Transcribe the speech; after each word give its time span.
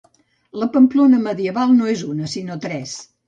La 0.61 0.67
Pamplona 0.77 1.19
medieval 1.27 1.75
no 1.81 1.91
és 1.93 2.03
una, 2.13 2.31
sinó 2.35 2.59
tres. 2.67 2.97